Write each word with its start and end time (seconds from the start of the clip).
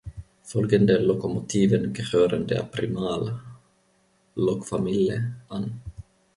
Folgende 0.41 0.97
Lokomotiven 0.97 1.93
gehören 1.93 2.47
der 2.47 2.63
PrimaI-Lokfamille 2.63 5.35
an. 5.47 5.79